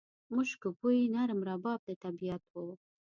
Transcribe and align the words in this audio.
مشکو 0.33 0.69
بوی، 0.77 1.11
نرم 1.15 1.39
رباب 1.49 1.79
د 1.87 1.89
طبیعت 2.03 2.43
و 2.53 2.55